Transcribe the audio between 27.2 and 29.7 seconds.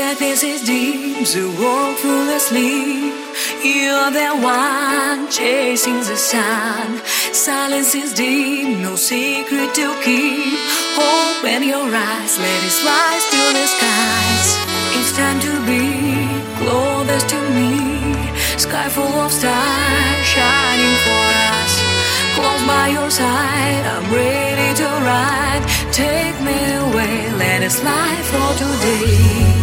let us fly for today.